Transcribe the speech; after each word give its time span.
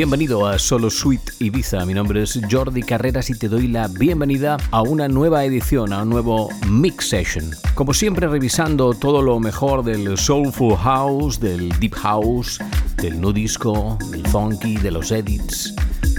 bienvenido 0.00 0.46
a 0.46 0.58
Solo 0.58 0.88
Suite 0.88 1.30
Ibiza. 1.40 1.84
Mi 1.84 1.92
nombre 1.92 2.22
es 2.22 2.40
Jordi 2.50 2.82
Carreras 2.82 3.28
y 3.28 3.34
te 3.34 3.50
doy 3.50 3.68
la 3.68 3.86
bienvenida 3.86 4.56
a 4.70 4.80
una 4.80 5.08
nueva 5.08 5.44
edición, 5.44 5.92
a 5.92 6.04
un 6.04 6.08
nuevo 6.08 6.48
Mix 6.70 7.10
Session. 7.10 7.50
Como 7.74 7.92
siempre 7.92 8.26
revisando 8.26 8.94
todo 8.94 9.20
lo 9.20 9.38
mejor 9.40 9.84
del 9.84 10.16
Soulful 10.16 10.78
House, 10.78 11.38
del 11.38 11.68
Deep 11.80 11.96
House, 11.96 12.58
del 12.96 13.20
Nu 13.20 13.30
Disco, 13.30 13.98
del 14.10 14.26
Funky, 14.28 14.78
de 14.78 14.90
los 14.90 15.12
Edits. 15.12 15.74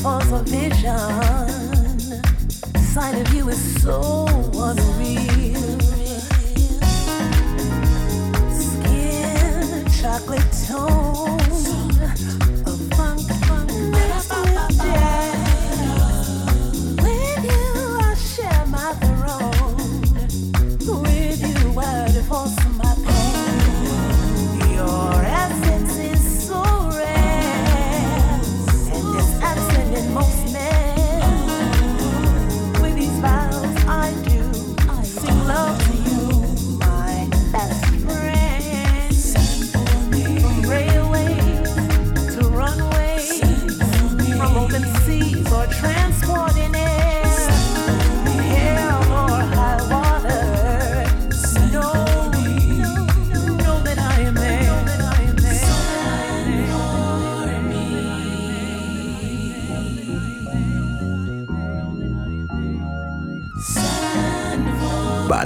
Metaphors 0.00 0.32
of 0.32 0.46
vision. 0.46 2.22
Sight 2.80 3.16
of 3.20 3.34
you 3.34 3.48
is 3.48 3.82
so 3.82 4.26
unreal. 4.54 5.80
Skin 8.48 9.84
chocolate 10.00 10.52
tone, 10.68 11.47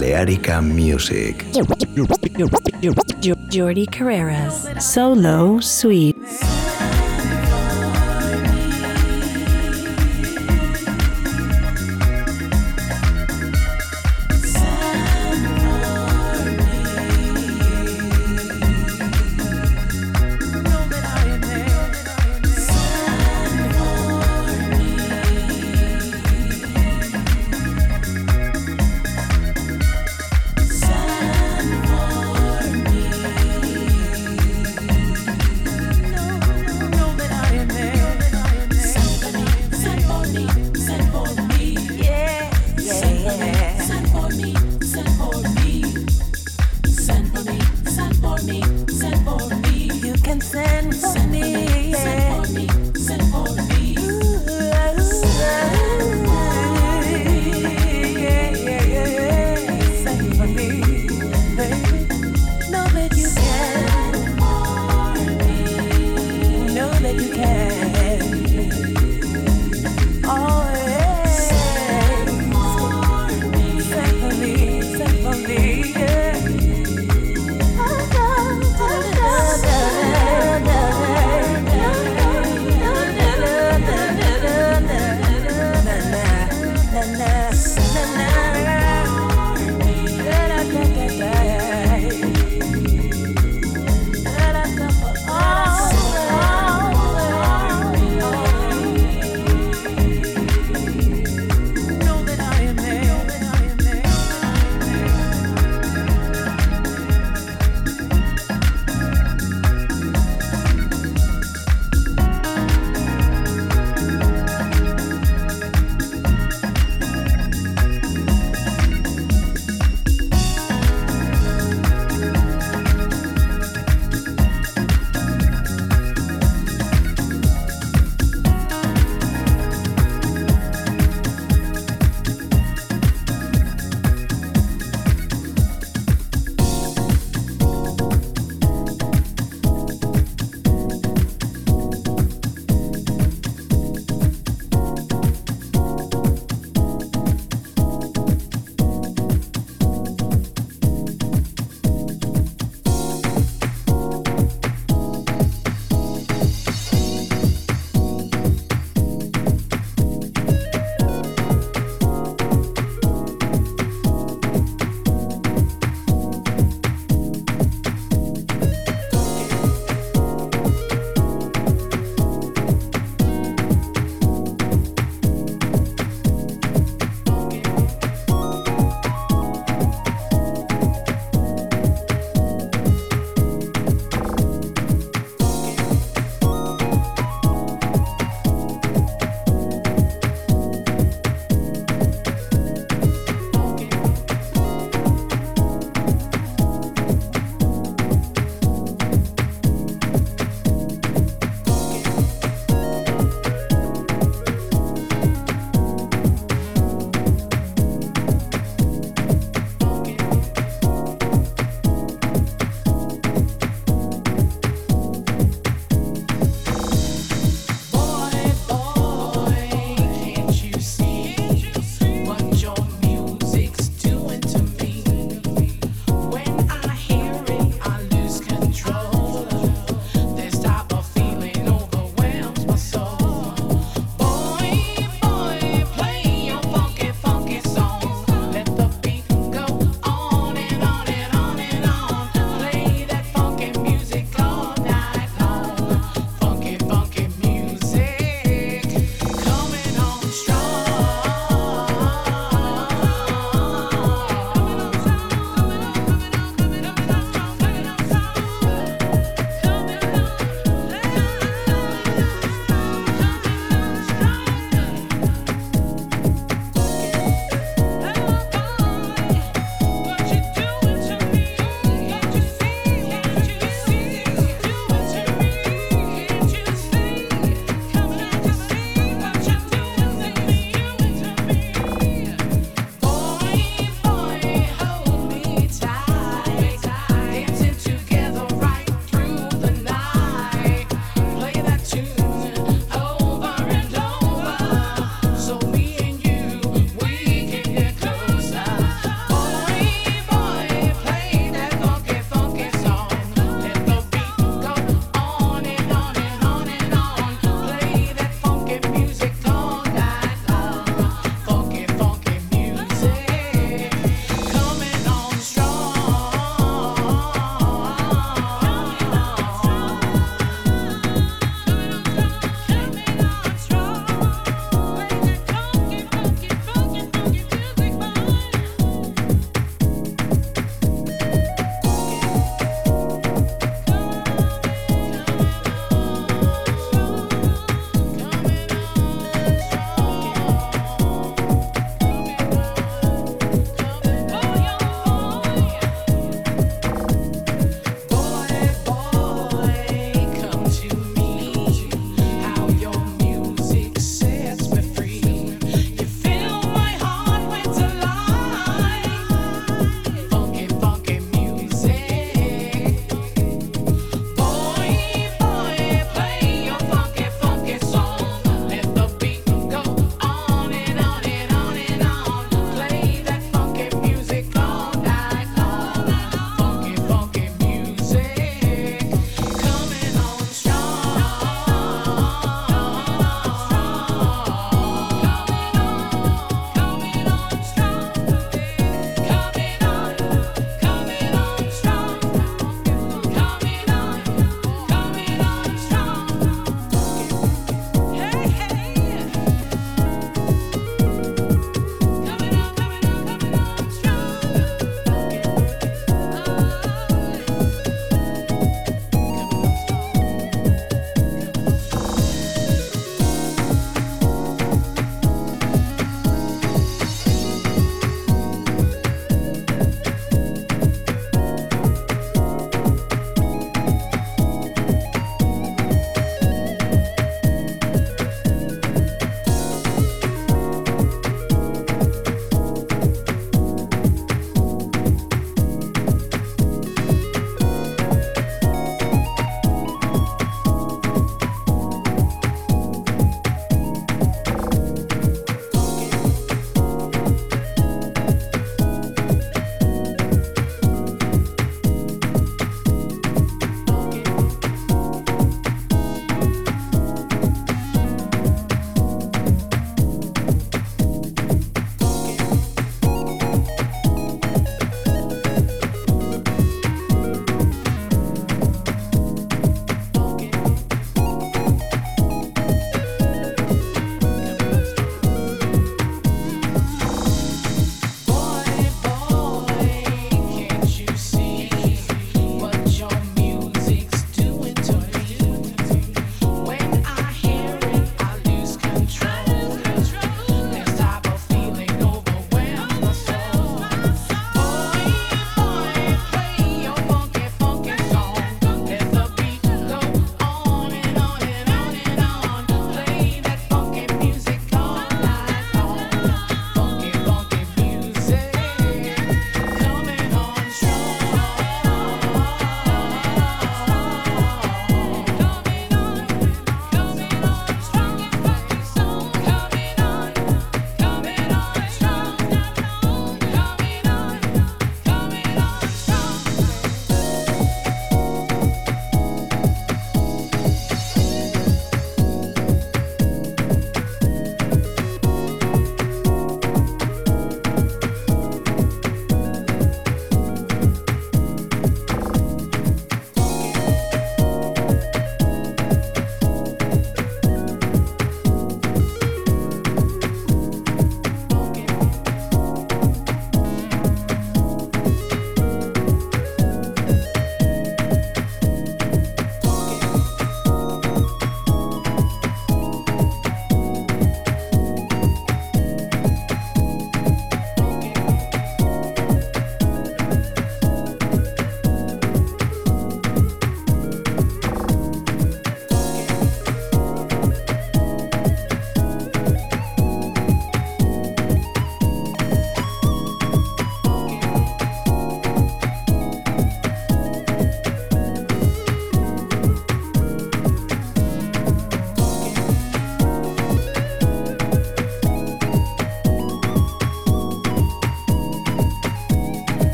Balearica 0.00 0.62
Music. 0.62 1.44
Jordi 3.50 3.86
Carreras. 3.86 4.66
Solo 4.78 5.60
Sweet. 5.60 6.09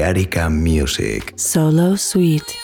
Balearica 0.00 0.48
Music. 0.48 1.34
Solo 1.36 1.94
Suite. 1.98 2.59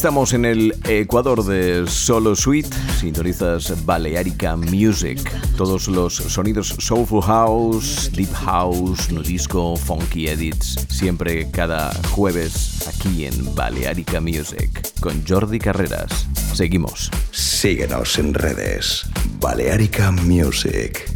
Estamos 0.00 0.32
en 0.32 0.46
el 0.46 0.74
Ecuador 0.84 1.44
de 1.44 1.84
Solo 1.86 2.34
Suite, 2.34 2.70
sintonizas 2.98 3.84
Balearica 3.84 4.56
Music. 4.56 5.20
Todos 5.58 5.88
los 5.88 6.14
sonidos 6.14 6.74
Soulful 6.78 7.20
House, 7.20 8.10
Deep 8.14 8.32
House, 8.32 9.12
Nudisco, 9.12 9.76
Funky 9.76 10.28
Edits, 10.28 10.86
siempre 10.88 11.50
cada 11.50 11.92
jueves 12.12 12.88
aquí 12.88 13.26
en 13.26 13.54
Balearica 13.54 14.22
Music 14.22 14.70
con 15.00 15.22
Jordi 15.28 15.58
Carreras. 15.58 16.26
Seguimos. 16.54 17.10
Síguenos 17.30 18.18
en 18.18 18.32
redes. 18.32 19.04
Balearica 19.38 20.10
Music. 20.12 21.12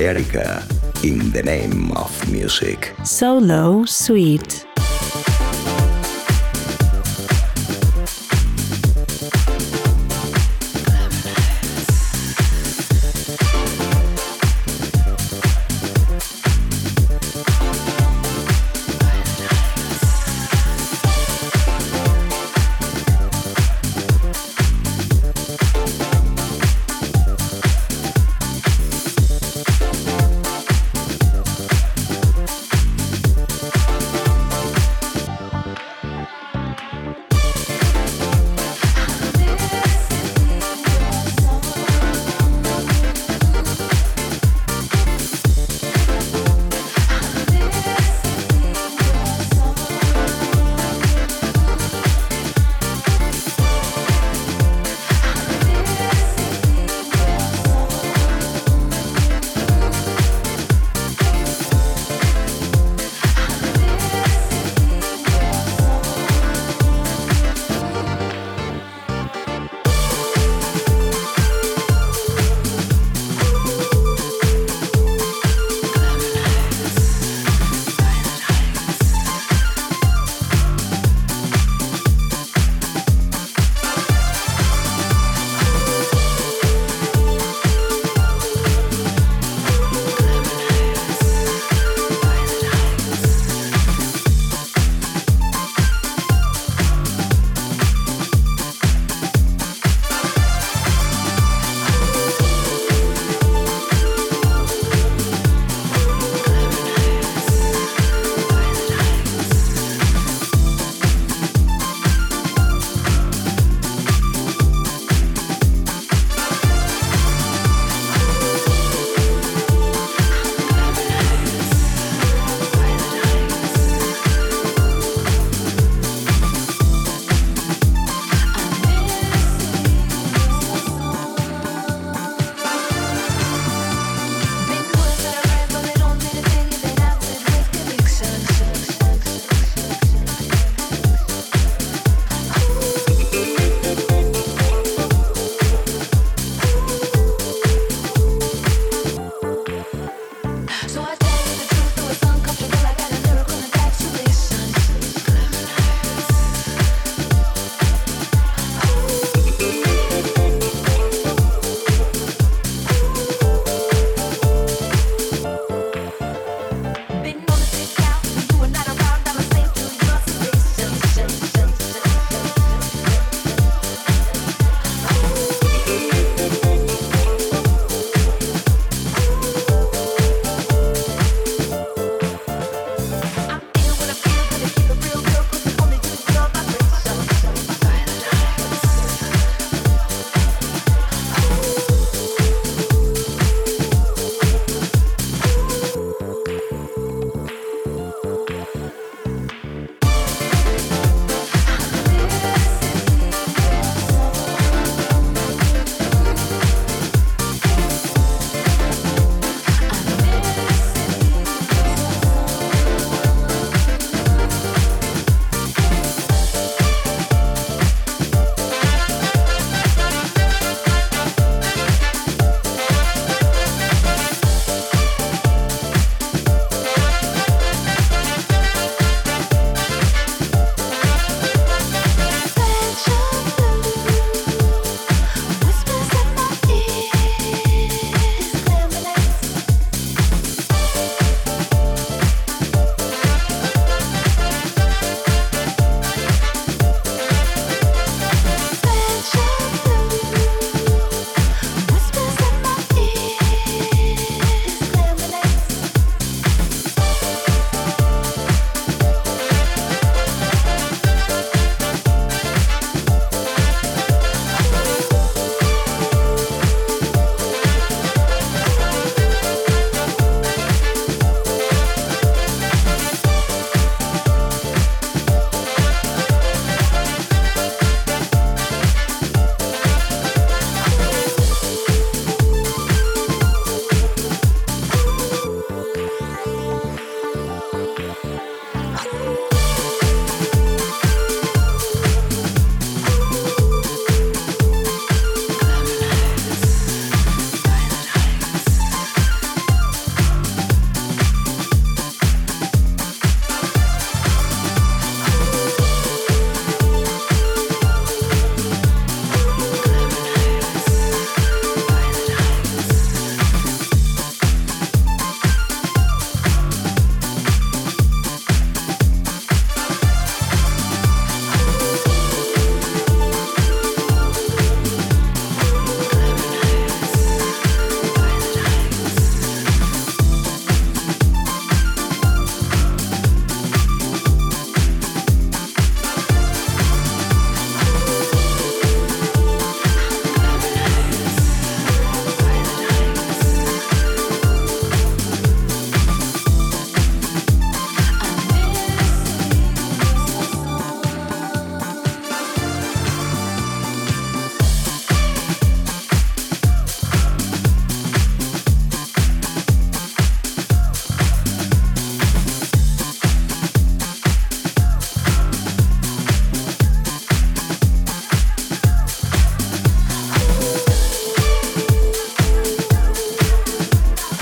Balearica 0.00 0.64
in 1.04 1.30
the 1.32 1.42
name 1.42 1.92
of 1.92 2.32
music. 2.32 2.94
Solo 3.04 3.84
Suite. 3.84 4.69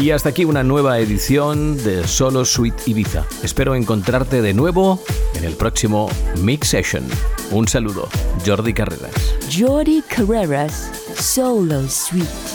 Y 0.09 0.11
hasta 0.11 0.31
aquí 0.31 0.47
una 0.47 0.65
nueva 0.65 0.99
edición 1.01 1.77
de 1.85 2.09
Solo 2.09 2.47
Sweet 2.47 2.89
Ibiza. 2.89 3.27
Espero 3.43 3.75
encontrarte 3.75 4.41
de 4.41 4.55
nuevo 4.55 5.03
en 5.35 5.45
el 5.45 5.53
próximo 5.53 6.09
Mix 6.41 6.69
Session. 6.69 7.05
Un 7.51 7.69
saludo, 7.69 8.09
Jordi 8.47 8.73
Carreras. 8.73 9.13
Jordi 9.55 10.03
Carreras, 10.09 10.91
Solo 11.15 11.87
Suite. 11.91 12.47